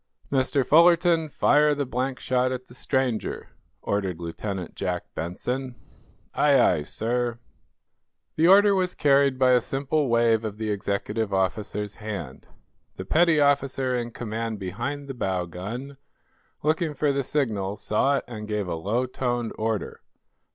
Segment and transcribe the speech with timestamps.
[0.31, 0.65] "Mr.
[0.65, 3.49] Fullerton, fire the blank shot at the stranger,"
[3.83, 5.75] ordered Lieutenant Jack Benson.
[6.33, 7.37] "Aye, aye, sir."
[8.35, 12.47] The order was carried by a simple wave of the executive officer's hand.
[12.95, 15.97] The petty officer in command behind the bow gun,
[16.63, 20.01] looking for the signal, saw it and gave a low toned order.